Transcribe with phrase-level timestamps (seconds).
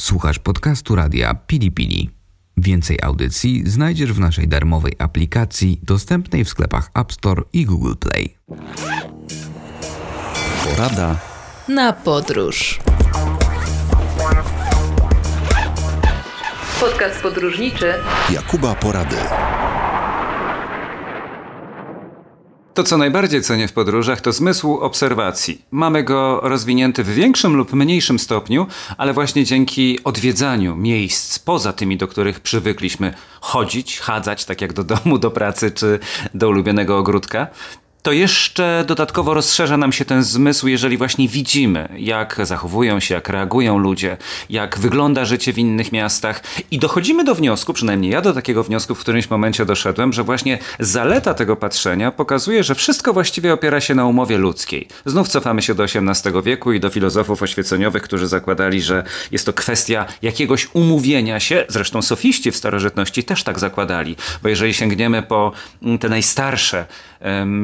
[0.00, 2.10] Słuchasz podcastu radia Pili Pili.
[2.56, 8.36] Więcej audycji znajdziesz w naszej darmowej aplikacji dostępnej w sklepach App Store i Google Play.
[10.64, 11.16] Porada
[11.68, 12.80] na podróż.
[16.80, 17.94] Podcast podróżniczy
[18.30, 19.16] Jakuba Porady.
[22.76, 25.62] To, co najbardziej cenię w podróżach, to zmysł obserwacji.
[25.70, 28.66] Mamy go rozwinięty w większym lub mniejszym stopniu,
[28.96, 34.84] ale właśnie dzięki odwiedzaniu miejsc poza tymi, do których przywykliśmy chodzić, chadzać, tak jak do
[34.84, 35.98] domu, do pracy czy
[36.34, 37.46] do ulubionego ogródka,
[38.02, 43.28] to jeszcze dodatkowo rozszerza nam się ten zmysł, jeżeli właśnie widzimy, jak zachowują się, jak
[43.28, 44.16] reagują ludzie,
[44.50, 48.94] jak wygląda życie w innych miastach i dochodzimy do wniosku, przynajmniej ja do takiego wniosku
[48.94, 53.94] w którymś momencie doszedłem, że właśnie zaleta tego patrzenia pokazuje, że wszystko właściwie opiera się
[53.94, 54.88] na umowie ludzkiej.
[55.06, 59.52] Znów cofamy się do XVIII wieku i do filozofów oświeceniowych, którzy zakładali, że jest to
[59.52, 65.52] kwestia jakiegoś umówienia się, zresztą sofiści w starożytności też tak zakładali, bo jeżeli sięgniemy po
[66.00, 66.86] te najstarsze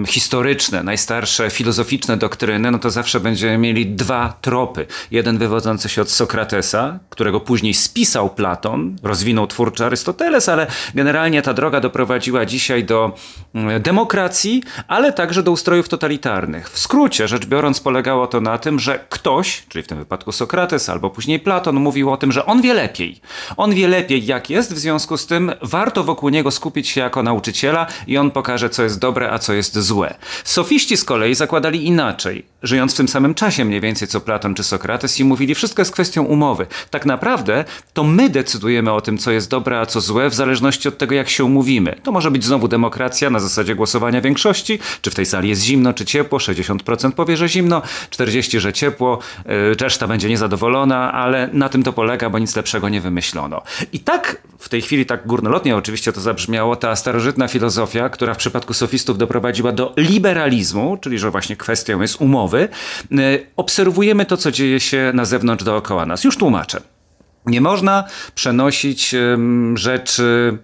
[0.07, 4.87] historyczne, najstarsze filozoficzne doktryny, no to zawsze będziemy mieli dwa tropy.
[5.11, 11.55] Jeden wywodzący się od Sokratesa, którego później spisał Platon, rozwinął twórczy Arystoteles, ale generalnie ta
[11.55, 13.17] droga doprowadziła dzisiaj do
[13.55, 16.71] mm, demokracji, ale także do ustrojów totalitarnych.
[16.71, 20.89] W skrócie rzecz biorąc polegało to na tym, że ktoś, czyli w tym wypadku Sokrates
[20.89, 23.21] albo później Platon, mówił o tym, że on wie lepiej.
[23.57, 27.23] On wie lepiej jak jest, w związku z tym warto wokół niego skupić się jako
[27.23, 30.15] nauczyciela i on pokaże co jest dobre, a co jest złe.
[30.45, 34.65] Sofiści z kolei zakładali inaczej, żyjąc w tym samym czasie mniej więcej co Platon czy
[34.65, 36.67] Sokrates i mówili, wszystko jest kwestią umowy.
[36.91, 40.89] Tak naprawdę to my decydujemy o tym, co jest dobre, a co złe, w zależności
[40.89, 41.97] od tego, jak się umówimy.
[42.03, 45.93] To może być znowu demokracja na zasadzie głosowania większości, czy w tej sali jest zimno,
[45.93, 51.69] czy ciepło, 60% powie, że zimno, 40%, że ciepło, yy, reszta będzie niezadowolona, ale na
[51.69, 53.63] tym to polega, bo nic lepszego nie wymyślono.
[53.93, 58.37] I tak w tej chwili, tak górnolotnie oczywiście to zabrzmiało, ta starożytna filozofia, która w
[58.37, 64.51] przypadku sofistów doprowadziła do liberalizmu, czyli że właśnie kwestią jest umowy, y, obserwujemy to, co
[64.51, 66.25] dzieje się na zewnątrz dookoła nas.
[66.25, 66.81] Już tłumaczę.
[67.47, 68.05] Nie można
[68.35, 69.15] przenosić
[69.75, 70.59] rzeczy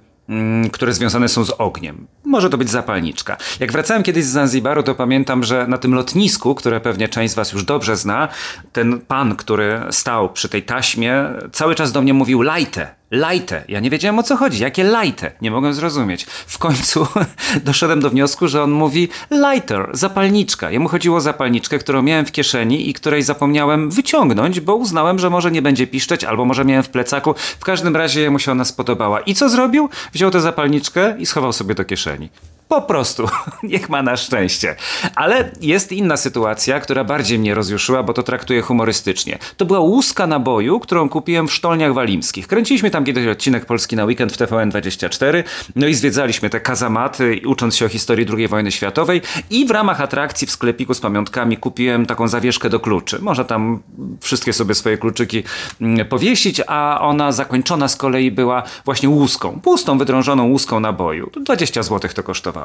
[0.72, 2.06] które związane są z ogniem.
[2.24, 3.36] Może to być zapalniczka.
[3.60, 7.36] Jak wracałem kiedyś z Zanzibaru, to pamiętam, że na tym lotnisku, które pewnie część z
[7.36, 8.28] Was już dobrze zna,
[8.72, 13.64] ten pan, który stał przy tej taśmie, cały czas do mnie mówił lajte, Lajte.
[13.68, 14.62] Ja nie wiedziałem o co chodzi.
[14.62, 15.30] Jakie lajte?
[15.40, 16.24] Nie mogłem zrozumieć.
[16.24, 17.06] W końcu
[17.64, 20.70] doszedłem do wniosku, że on mówi lighter, zapalniczka.
[20.70, 25.30] Jemu chodziło o zapalniczkę, którą miałem w kieszeni i której zapomniałem wyciągnąć, bo uznałem, że
[25.30, 27.34] może nie będzie piszczeć, albo może miałem w plecaku.
[27.60, 29.20] W każdym razie jemu się ona spodobała.
[29.20, 29.88] I co zrobił?
[30.12, 32.28] Wziął tę zapalniczkę i schował sobie do kieszeni.
[32.68, 33.28] Po prostu,
[33.62, 34.76] niech ma na szczęście.
[35.14, 39.38] Ale jest inna sytuacja, która bardziej mnie rozjuszyła, bo to traktuję humorystycznie.
[39.56, 42.46] To była łuska naboju, którą kupiłem w Sztolniach Walimskich.
[42.46, 45.44] Kręciliśmy tam kiedyś odcinek Polski na weekend w TVN24,
[45.76, 50.00] no i zwiedzaliśmy te kazamaty, ucząc się o historii II wojny światowej i w ramach
[50.00, 53.18] atrakcji w sklepiku z pamiątkami kupiłem taką zawieszkę do kluczy.
[53.22, 53.82] Można tam
[54.20, 55.42] wszystkie sobie swoje kluczyki
[55.80, 61.30] mm, powiesić, a ona zakończona z kolei była właśnie łuską, pustą, wydrążoną łuską naboju.
[61.44, 62.57] 20 zł to kosztowało.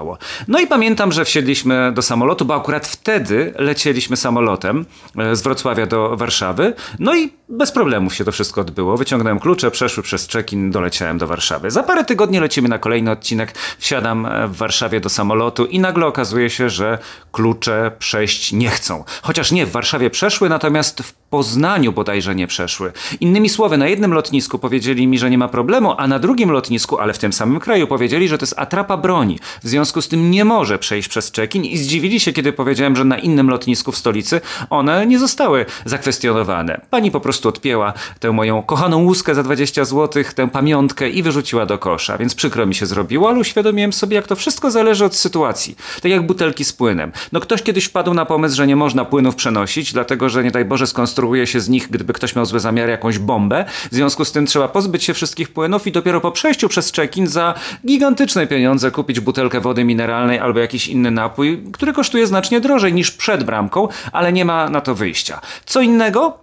[0.48, 4.86] No i pamiętam, że wsiedliśmy do samolotu, bo akurat wtedy lecieliśmy samolotem
[5.18, 6.74] e, z Wrocławia do Warszawy.
[7.00, 8.98] No i bez problemów się to wszystko odbyło.
[8.98, 11.72] Wyciągnąłem klucze, przeszły przez check-in, doleciałem do Warszawy.
[11.72, 13.54] Za parę tygodni lecimy na kolejny odcinek.
[13.78, 16.98] Wsiadam e, w Warszawie do samolotu i nagle okazuje się, że
[17.32, 19.04] klucze przejść nie chcą.
[19.22, 22.92] Chociaż nie, w Warszawie przeszły, natomiast w Poznaniu bodajże nie przeszły.
[23.20, 26.98] Innymi słowy, na jednym lotnisku powiedzieli mi, że nie ma problemu, a na drugim lotnisku,
[27.00, 29.40] ale w tym samym kraju, powiedzieli, że to jest atrapa broni.
[29.64, 33.06] W związku z tym nie może przejść przez check-in i zdziwili się, kiedy powiedziałem, że
[33.06, 36.82] na innym lotnisku w stolicy one nie zostały zakwestionowane.
[36.90, 41.66] Pani po prostu odpięła tę moją kochaną łuskę za 20 zł, tę pamiątkę i wyrzuciła
[41.66, 45.16] do kosza, więc przykro mi się zrobiło, ale uświadomiłem sobie, jak to wszystko zależy od
[45.16, 45.76] sytuacji.
[46.02, 47.12] Tak jak butelki z płynem.
[47.32, 50.66] No ktoś kiedyś wpadł na pomysł, że nie można płynów przenosić, dlatego że nie daj
[50.66, 50.88] Boże
[51.24, 53.66] skonstruuje się z nich, gdyby ktoś miał złe zamiary, jakąś bombę.
[53.92, 57.28] W związku z tym trzeba pozbyć się wszystkich płynów i dopiero po przejściu przez check-in
[57.28, 57.54] za
[57.86, 63.12] gigantyczne pieniądze kupić butelkę wody mineralnej albo jakiś inny napój, który kosztuje znacznie drożej niż
[63.12, 65.42] przed bramką, ale nie ma na to wyjścia.
[65.66, 66.38] Co innego?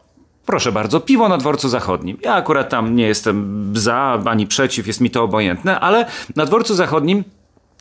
[0.47, 2.17] Proszę bardzo, piwo na dworcu zachodnim.
[2.23, 6.07] Ja akurat tam nie jestem za ani przeciw, jest mi to obojętne, ale
[6.37, 7.25] na dworcu zachodnim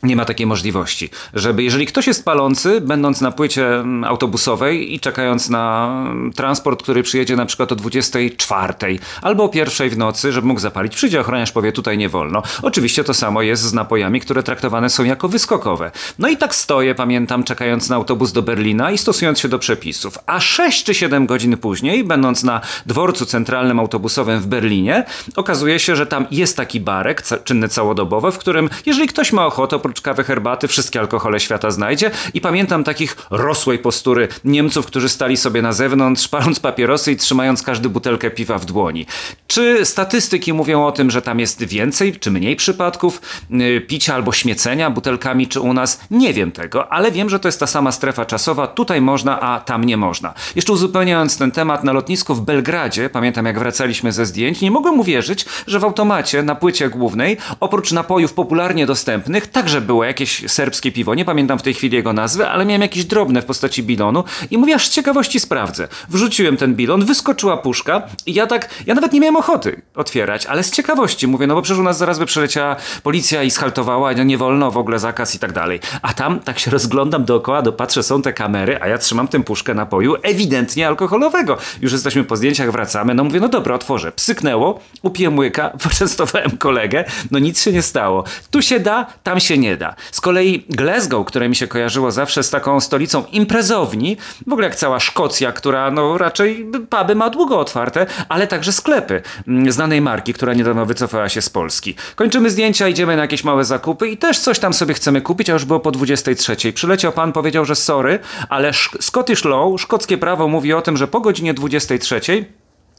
[0.02, 5.00] nie ma takiej możliwości, żeby jeżeli ktoś jest palący, będąc na płycie mm, autobusowej i
[5.00, 8.74] czekając na mm, transport, który przyjedzie na przykład o 24
[9.22, 12.42] albo o pierwszej w nocy, żeby mógł zapalić, przyjdzie ochroniarz, powie tutaj nie wolno.
[12.62, 15.90] Oczywiście to samo jest z napojami, które traktowane są jako wyskokowe.
[16.18, 20.18] No i tak stoję, pamiętam, czekając na autobus do Berlina i stosując się do przepisów.
[20.26, 25.04] A 6 czy 7 godzin później, będąc na dworcu centralnym autobusowym w Berlinie,
[25.36, 29.78] okazuje się, że tam jest taki barek, czynny całodobowy, w którym jeżeli ktoś ma ochotę,
[29.90, 32.10] oprócz kawy herbaty, wszystkie alkohole świata znajdzie.
[32.34, 37.62] I pamiętam takich rosłej postury Niemców, którzy stali sobie na zewnątrz, paląc papierosy i trzymając
[37.62, 39.06] każdy butelkę piwa w dłoni.
[39.46, 43.20] Czy statystyki mówią o tym, że tam jest więcej czy mniej przypadków
[43.50, 46.00] yy, picia albo śmiecenia butelkami, czy u nas?
[46.10, 48.66] Nie wiem tego, ale wiem, że to jest ta sama strefa czasowa.
[48.66, 50.34] Tutaj można, a tam nie można.
[50.56, 55.00] Jeszcze uzupełniając ten temat, na lotnisku w Belgradzie, pamiętam jak wracaliśmy ze zdjęć, nie mogłem
[55.00, 60.92] uwierzyć, że w automacie na płycie głównej, oprócz napojów popularnie dostępnych, także było jakieś serbskie
[60.92, 64.24] piwo, nie pamiętam w tej chwili jego nazwy, ale miałem jakieś drobne w postaci bilonu
[64.50, 65.88] i mówię, aż z ciekawości sprawdzę.
[66.08, 70.62] Wrzuciłem ten bilon, wyskoczyła puszka i ja tak, ja nawet nie miałem ochoty otwierać, ale
[70.62, 74.38] z ciekawości mówię, no bo przecież u nas zaraz by przeleciała policja i schaltowała, nie
[74.38, 75.80] wolno, w ogóle zakaz i tak dalej.
[76.02, 79.74] A tam tak się rozglądam dookoła, dopatrzę, są te kamery, a ja trzymam tę puszkę
[79.74, 81.58] napoju ewidentnie alkoholowego.
[81.80, 84.12] Już jesteśmy po zdjęciach, wracamy, no mówię, no dobra, otworzę.
[84.12, 88.24] Psyknęło, upiłem łyka, poczęstowałem kolegę, no nic się nie stało.
[88.50, 89.94] Tu się da, tam się nie da.
[90.12, 94.76] Z kolei Glasgow, które mi się kojarzyło zawsze z taką stolicą imprezowni, w ogóle jak
[94.76, 100.32] cała Szkocja, która no raczej puby ma długo otwarte, ale także sklepy mm, znanej marki,
[100.32, 101.94] która niedawno wycofała się z Polski.
[102.16, 105.52] Kończymy zdjęcia, idziemy na jakieś małe zakupy i też coś tam sobie chcemy kupić, a
[105.52, 106.72] już było po 23.
[106.72, 108.18] Przyleciał pan, powiedział, że sorry,
[108.48, 112.20] ale Scottish Law, szkockie prawo mówi o tym, że po godzinie 23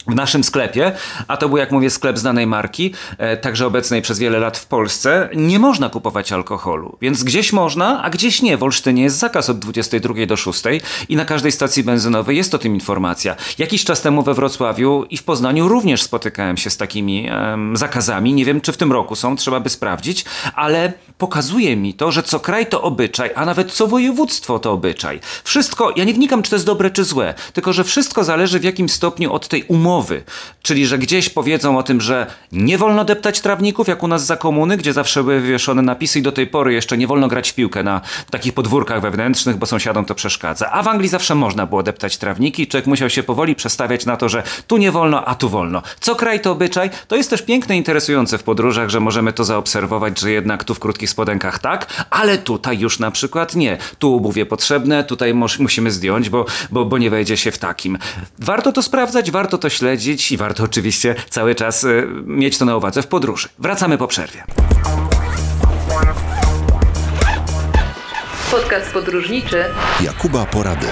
[0.08, 0.92] w naszym sklepie,
[1.28, 4.66] a to był, jak mówię, sklep znanej marki, e, także obecnej przez wiele lat w
[4.66, 6.98] Polsce, nie można kupować alkoholu.
[7.02, 8.58] Więc gdzieś można, a gdzieś nie.
[8.58, 10.64] W Olsztynie jest zakaz od 22 do 6
[11.10, 13.36] i na każdej stacji benzynowej jest o tym informacja.
[13.58, 17.30] Jakiś czas temu we Wrocławiu i w Poznaniu również spotykałem się z takimi
[17.74, 18.34] zakazami.
[18.34, 20.26] Nie wiem, czy w tym roku są, trzeba by sprawdzić,
[20.56, 25.20] ale pokazuje mi to, że co kraj to obyczaj, a nawet co województwo to obyczaj.
[25.44, 28.64] Wszystko, ja nie wnikam, czy to jest dobre, czy złe, tylko że wszystko zależy w
[28.64, 30.24] jakim stopniu od tej umowy umowy.
[30.62, 34.38] Czyli, że gdzieś powiedzą o tym, że nie wolno deptać trawników, jak u nas za
[34.38, 37.56] komuny, gdzie zawsze były wywieszone napisy i do tej pory jeszcze nie wolno grać w
[37.56, 40.72] piłkę na takich podwórkach wewnętrznych, bo sąsiadom to przeszkadza.
[40.72, 44.30] A w Anglii zawsze można było deptać trawniki, człowiek musiał się powoli przestawiać na to,
[44.30, 45.82] że tu nie wolno, a tu wolno.
[46.00, 49.44] Co kraj to obyczaj, to jest też piękne i interesujące w podróżach, że możemy to
[49.44, 53.78] zaobserwować, że jednak tu w krótkich spodenkach tak, ale tutaj już na przykład nie.
[54.00, 57.98] Tu obuwie potrzebne, tutaj musimy zdjąć, bo, bo, bo nie wejdzie się w takim.
[58.40, 62.66] Warto to sprawdzać, warto to śledzić śledzić i warto oczywiście cały czas y, mieć to
[62.66, 63.48] na uwadze w podróży.
[63.60, 64.44] Wracamy po przerwie.
[68.52, 69.64] Podcast podróżniczy
[70.02, 70.88] Jakuba Porady.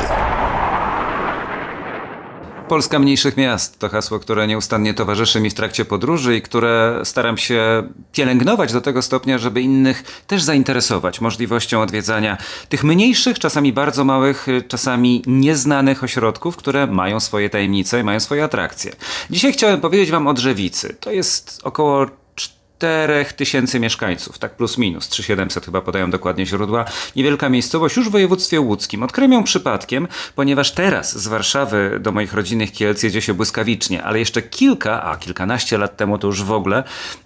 [2.70, 7.38] Polska mniejszych miast to hasło, które nieustannie towarzyszy mi w trakcie podróży i które staram
[7.38, 12.38] się pielęgnować do tego stopnia, żeby innych też zainteresować możliwością odwiedzania
[12.70, 18.44] tych mniejszych, czasami bardzo małych, czasami nieznanych ośrodków, które mają swoje tajemnice i mają swoje
[18.44, 18.92] atrakcje.
[19.30, 20.96] Dzisiaj chciałem powiedzieć Wam o Drzewicy.
[21.00, 22.06] To jest około
[22.80, 26.86] 4000 mieszkańców, tak plus minus, 3700 chyba podają dokładnie źródła.
[27.16, 29.04] Niewielka miejscowość już w województwie łódzkim.
[29.04, 34.20] Odkryłem ją przypadkiem, ponieważ teraz z Warszawy do moich rodzinnych Kielc jedzie się błyskawicznie, ale
[34.20, 36.84] jeszcze kilka, a kilkanaście lat temu to już w ogóle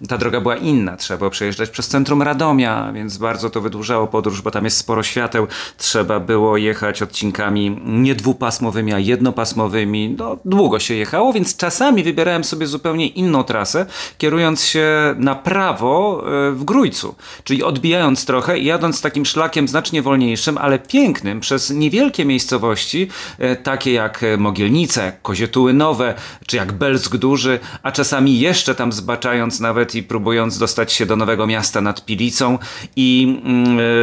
[0.08, 0.96] ta droga była inna.
[0.96, 5.02] Trzeba było przejeżdżać przez centrum Radomia, więc bardzo to wydłużało podróż, bo tam jest sporo
[5.02, 5.46] świateł.
[5.78, 10.14] Trzeba było jechać odcinkami nie dwupasmowymi, a jednopasmowymi.
[10.18, 13.86] No, długo się jechało, więc czasami wybierałem sobie zupełnie inną trasę,
[14.18, 17.14] kierując się na prawo e, w Grójcu,
[17.44, 23.56] czyli odbijając trochę i jadąc takim szlakiem znacznie wolniejszym, ale pięknym przez niewielkie miejscowości, e,
[23.56, 26.14] takie jak Mogielnice, Kozietuły Nowe,
[26.46, 31.16] czy jak Belsk Duży, a czasami jeszcze tam zbaczając nawet i próbując dostać się do
[31.16, 32.58] Nowego Miasta nad Pilicą
[32.96, 33.38] i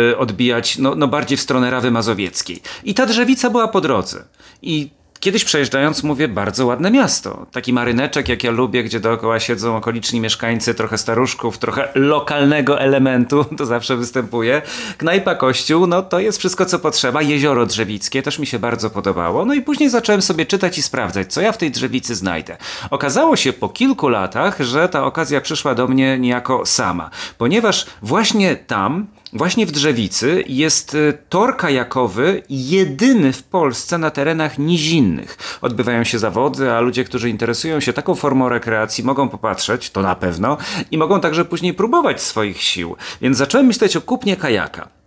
[0.09, 2.61] yy, odbijać no, no bardziej w stronę Rawy Mazowieckiej.
[2.83, 4.23] I ta drzewica była po drodze.
[4.61, 4.89] I
[5.21, 7.45] Kiedyś przejeżdżając mówię, bardzo ładne miasto.
[7.51, 13.45] Taki maryneczek, jak ja lubię, gdzie dookoła siedzą okoliczni mieszkańcy, trochę staruszków, trochę lokalnego elementu,
[13.57, 14.61] to zawsze występuje.
[14.97, 17.21] Knajpa, kościół, no to jest wszystko, co potrzeba.
[17.21, 19.45] Jezioro Drzewickie też mi się bardzo podobało.
[19.45, 22.57] No i później zacząłem sobie czytać i sprawdzać, co ja w tej Drzewicy znajdę.
[22.89, 28.55] Okazało się po kilku latach, że ta okazja przyszła do mnie niejako sama, ponieważ właśnie
[28.55, 35.37] tam właśnie w Drzewicy jest y, tor kajakowy jedyny w Polsce na terenach nizinnych.
[35.61, 40.15] Odbywają się zawody, a ludzie, którzy interesują się taką formą rekreacji mogą popatrzeć, to na
[40.15, 40.57] pewno,
[40.91, 42.95] i mogą także później próbować swoich sił.
[43.21, 45.00] Więc zacząłem myśleć o kupnie kajaka.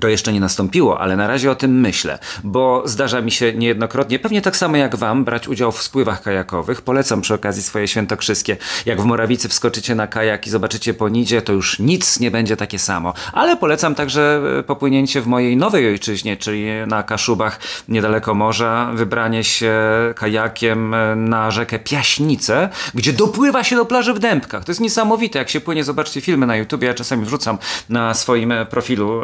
[0.00, 4.18] To jeszcze nie nastąpiło, ale na razie o tym myślę, bo zdarza mi się niejednokrotnie,
[4.18, 6.82] pewnie tak samo jak Wam, brać udział w spływach kajakowych.
[6.82, 8.56] Polecam przy okazji swoje świętokrzyskie.
[8.86, 12.56] Jak w Morawicy wskoczycie na kajak i zobaczycie po nidzie, to już nic nie będzie
[12.56, 13.14] takie samo.
[13.32, 19.44] Ale polecam także e, popłynięcie w mojej nowej ojczyźnie, czyli na Kaszubach, niedaleko morza, wybranie
[19.44, 19.74] się
[20.16, 24.64] kajakiem e, na rzekę Piaśnicę, gdzie dopływa się do plaży w Dębkach.
[24.64, 28.52] To jest niesamowite, jak się płynie, zobaczcie filmy na YouTube, ja czasami wrzucam na swoim
[28.52, 29.20] e, profilu,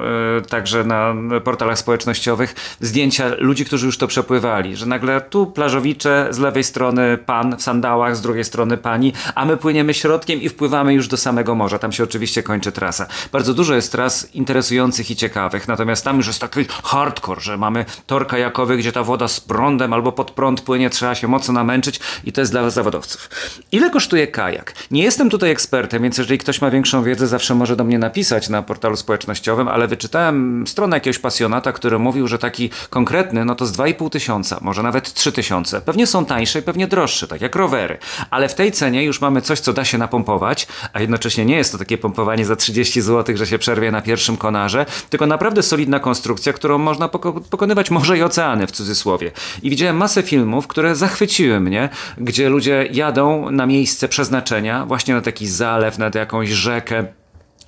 [0.48, 1.14] tak także na
[1.44, 7.18] portalach społecznościowych zdjęcia ludzi, którzy już to przepływali, że nagle tu plażowicze, z lewej strony
[7.18, 11.16] pan w sandałach, z drugiej strony pani, a my płyniemy środkiem i wpływamy już do
[11.16, 11.78] samego morza.
[11.78, 13.06] Tam się oczywiście kończy trasa.
[13.32, 17.84] Bardzo dużo jest tras interesujących i ciekawych, natomiast tam już jest taki hardcore, że mamy
[18.06, 22.00] tor kajakowy, gdzie ta woda z prądem albo pod prąd płynie, trzeba się mocno namęczyć
[22.24, 23.30] i to jest dla zawodowców.
[23.72, 24.74] Ile kosztuje kajak?
[24.90, 28.48] Nie jestem tutaj ekspertem, więc jeżeli ktoś ma większą wiedzę, zawsze może do mnie napisać
[28.48, 33.66] na portalu społecznościowym, ale wyczytałem stronę jakiegoś pasjonata, który mówił, że taki konkretny, no to
[33.66, 35.80] z 2,5 tysiąca, może nawet 3 tysiące.
[35.80, 37.98] Pewnie są tańsze i pewnie droższe, tak jak rowery.
[38.30, 41.72] Ale w tej cenie już mamy coś, co da się napompować, a jednocześnie nie jest
[41.72, 46.00] to takie pompowanie za 30 zł, że się przerwie na pierwszym konarze, tylko naprawdę solidna
[46.00, 49.30] konstrukcja, którą można poko pokonywać morze i oceany w cudzysłowie.
[49.62, 55.20] I widziałem masę filmów, które zachwyciły mnie, gdzie ludzie jadą na miejsce przeznaczenia, właśnie na
[55.20, 57.04] taki zalew, nad jakąś rzekę,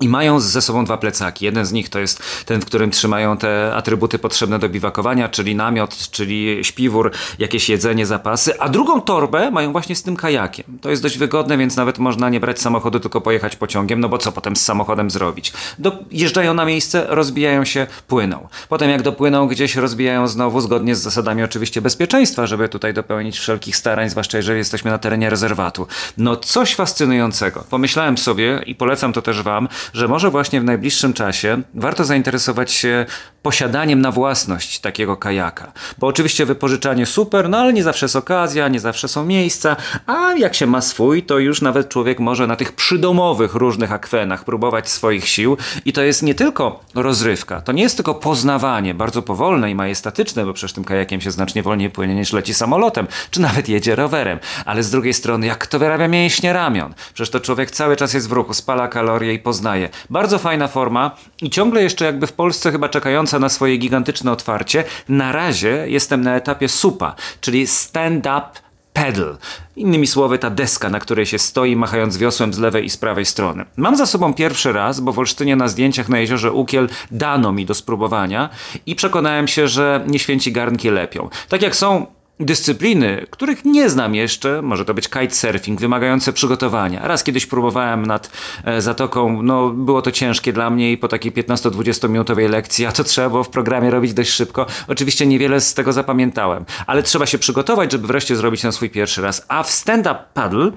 [0.04, 1.44] i mają ze sobą dwa plecaki.
[1.44, 5.54] Jeden z nich to jest ten, w którym trzymają te atrybuty potrzebne do biwakowania, czyli
[5.54, 10.78] namiot, czyli śpiwór, jakieś jedzenie, zapasy, a drugą torbę mają właśnie z tym kajakiem.
[10.80, 14.18] To jest dość wygodne, więc nawet można nie brać samochodu, tylko pojechać pociągiem, no bo
[14.18, 15.52] co potem z samochodem zrobić?
[15.78, 18.49] Dojeżdżają na miejsce, rozbijają się, płyną.
[18.68, 23.76] Potem jak dopłyną gdzieś, rozbijają znowu, zgodnie z zasadami oczywiście bezpieczeństwa, żeby tutaj dopełnić wszelkich
[23.76, 25.87] starań, zwłaszcza jeżeli jesteśmy na terenie rezerwatu.
[26.18, 27.64] No coś fascynującego.
[27.70, 32.72] Pomyślałem sobie i polecam to też Wam, że może właśnie w najbliższym czasie warto zainteresować
[32.72, 33.06] się
[33.44, 35.72] posiadaniem na własność takiego kajaka.
[35.98, 40.32] Bo oczywiście wypożyczanie super, no ale nie zawsze jest okazja, nie zawsze są miejsca, a
[40.32, 44.88] jak się ma swój, to już nawet człowiek może na tych przydomowych różnych akwenach próbować
[44.88, 49.70] swoich sił i to jest nie tylko rozrywka, to nie jest tylko poznawanie, bardzo powolne
[49.70, 53.68] i majestatyczne, bo przecież tym kajakiem się znacznie wolniej płynie niż leci samolotem, czy nawet
[53.68, 56.94] jedzie rowerem, ale z drugiej strony jak to wyrabia mięśnie ramion?
[57.14, 59.88] Przecież to człowiek cały czas jest w ruchu, spala kalorie i poznaje.
[60.10, 64.85] Bardzo fajna forma i ciągle jeszcze jakby w Polsce chyba czekająca na swoje gigantyczne otwarcie.
[65.09, 68.64] Na razie jestem na etapie SUPA, czyli Stand Up
[68.95, 69.37] pedal.
[69.76, 73.25] Innymi słowy, ta deska, na której się stoi, machając wiosłem z lewej i z prawej
[73.25, 73.64] strony.
[73.76, 77.67] Mam za sobą pierwszy raz, bo w Olsztynie na zdjęciach na jeziorze Ukiel dano mi
[77.67, 78.50] do spróbowania
[78.87, 81.29] i przekonałem się, że nie święci garnki lepią.
[81.49, 82.07] Tak jak są
[82.41, 87.09] dyscypliny, których nie znam jeszcze, może to być kitesurfing, wymagające przygotowania.
[87.09, 88.31] Raz kiedyś próbowałem nad
[88.64, 92.93] e, zatoką, no było to ciężkie dla mnie i po takiej 15-20 minutowej lekcji, a
[92.93, 94.67] to trzeba było w programie robić dość szybko.
[94.88, 99.23] Oczywiście niewiele z tego zapamiętałem, ale trzeba się przygotować, żeby wreszcie zrobić ten swój pierwszy
[99.23, 99.45] raz.
[99.49, 100.71] A w stand-up paddle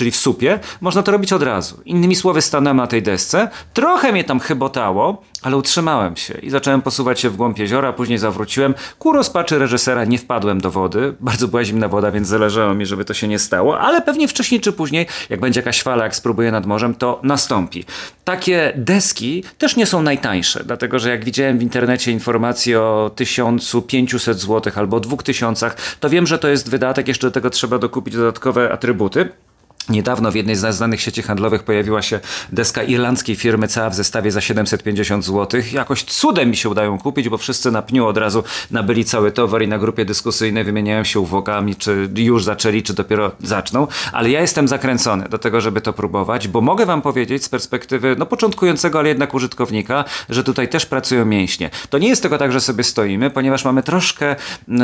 [0.00, 1.80] czyli w supie, można to robić od razu.
[1.84, 6.82] Innymi słowy, stanąłem na tej desce, trochę mnie tam chybotało, ale utrzymałem się i zacząłem
[6.82, 8.74] posuwać się w głąb jeziora, później zawróciłem.
[8.98, 11.14] Ku rozpaczy reżysera nie wpadłem do wody.
[11.20, 14.60] Bardzo była zimna woda, więc zależało mi, żeby to się nie stało, ale pewnie wcześniej
[14.60, 17.84] czy później, jak będzie jakaś fala, jak spróbuję nad morzem, to nastąpi.
[18.24, 24.40] Takie deski też nie są najtańsze, dlatego że jak widziałem w internecie informacje o 1500
[24.40, 28.72] zł albo 2000, to wiem, że to jest wydatek, jeszcze do tego trzeba dokupić dodatkowe
[28.72, 29.28] atrybuty.
[29.90, 32.20] Niedawno w jednej z znanych sieci handlowych pojawiła się
[32.52, 35.60] deska irlandzkiej firmy cała w zestawie za 750 zł.
[35.72, 39.62] Jakoś cudem mi się udają kupić, bo wszyscy na pniu od razu nabyli cały towar
[39.62, 43.86] i na grupie dyskusyjnej wymieniają się uwagami, czy już zaczęli, czy dopiero zaczną.
[44.12, 48.16] Ale ja jestem zakręcony do tego, żeby to próbować, bo mogę wam powiedzieć z perspektywy
[48.18, 51.70] no początkującego, ale jednak użytkownika, że tutaj też pracują mięśnie.
[51.90, 54.36] To nie jest tylko tak, że sobie stoimy, ponieważ mamy troszkę
[54.68, 54.76] yy,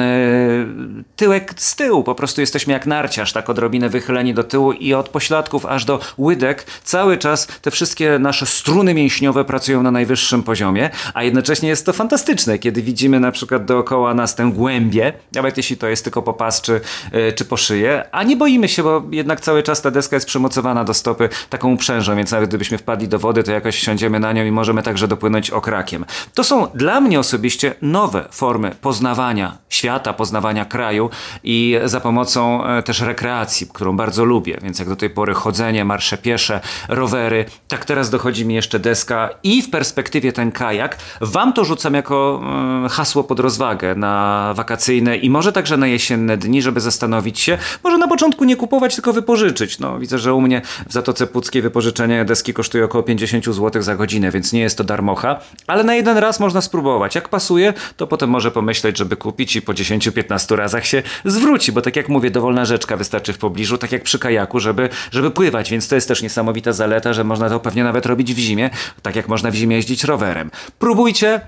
[1.16, 2.04] tyłek z tyłu.
[2.04, 6.00] Po prostu jesteśmy jak narciarz, tak odrobinę wychyleni do tyłu i od pośladków aż do
[6.18, 11.86] łydek, cały czas te wszystkie nasze struny mięśniowe pracują na najwyższym poziomie, a jednocześnie jest
[11.86, 16.22] to fantastyczne, kiedy widzimy na przykład dookoła nas tę głębię, nawet jeśli to jest tylko
[16.22, 16.80] po pas czy,
[17.12, 20.26] yy, czy po szyję, a nie boimy się, bo jednak cały czas ta deska jest
[20.26, 24.32] przymocowana do stopy taką uprzężą, więc nawet gdybyśmy wpadli do wody, to jakoś siądziemy na
[24.32, 26.04] nią i możemy także dopłynąć okrakiem.
[26.34, 31.10] To są dla mnie osobiście nowe formy poznawania świata, poznawania kraju
[31.44, 35.34] i za pomocą e, też rekreacji, którą bardzo lubię, więc więc jak do tej pory
[35.34, 40.98] chodzenie, marsze piesze, rowery, tak teraz dochodzi mi jeszcze deska i w perspektywie ten kajak.
[41.20, 42.42] Wam to rzucam jako
[42.84, 47.58] e, hasło pod rozwagę na wakacyjne i może także na jesienne dni, żeby zastanowić się,
[47.84, 49.78] może na początku nie kupować, tylko wypożyczyć.
[49.78, 53.96] No, widzę, że u mnie w Zatoce Puckiej wypożyczenie deski kosztuje około 50 zł za
[53.96, 57.14] godzinę, więc nie jest to darmocha, ale na jeden raz można spróbować.
[57.14, 61.82] Jak pasuje, to potem może pomyśleć, żeby kupić i po 10-15 razach się zwróci, bo
[61.82, 65.70] tak jak mówię, dowolna rzeczka wystarczy w pobliżu, tak jak przy kajaku, żeby, żeby pływać,
[65.70, 68.70] więc to jest też niesamowita zaleta, że można to pewnie nawet robić w zimie,
[69.02, 70.50] tak jak można w zimie jeździć rowerem.
[70.78, 71.40] Próbujcie,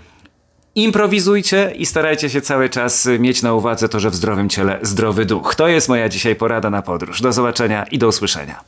[0.74, 5.24] Improwizujcie i starajcie się cały czas mieć na uwadze to, że w zdrowym ciele zdrowy
[5.24, 5.54] duch.
[5.54, 7.22] To jest moja dzisiaj porada na podróż.
[7.22, 8.60] Do zobaczenia i do usłyszenia.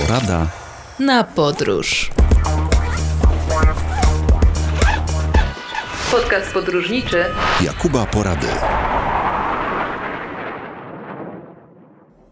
[0.00, 0.46] Porada
[0.98, 2.10] na podróż.
[6.10, 7.24] Podcast podróżniczy
[7.60, 8.46] Jakuba Porady.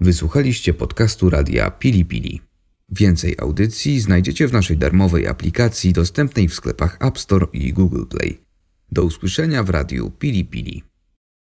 [0.09, 2.41] Wysłuchaliście podcastu radia Pili Pili.
[2.89, 8.41] Więcej audycji znajdziecie w naszej darmowej aplikacji dostępnej w sklepach App Store i Google Play.
[8.93, 10.88] Do usłyszenia w radiu Pili Pili.